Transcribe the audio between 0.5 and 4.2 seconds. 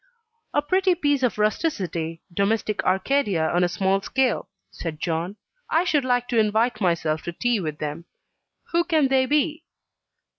"A pretty piece of rusticity domestic Arcadia on a small